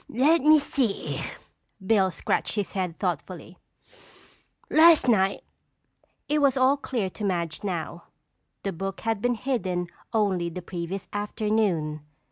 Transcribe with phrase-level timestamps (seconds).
[0.09, 1.21] "Lemme see,"
[1.79, 3.59] Bill scratched his head thoughtfully.
[4.67, 5.43] "Las' night."
[6.27, 8.05] It was all clear to Madge now.
[8.63, 12.01] The book had been hidden only the previous afternoon.